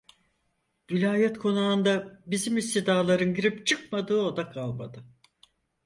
[0.91, 5.03] Vilayet konağında bizim istidaların girip çıkmadığı oda kalmadı.